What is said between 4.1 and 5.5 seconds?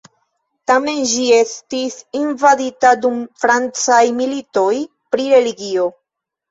militoj pri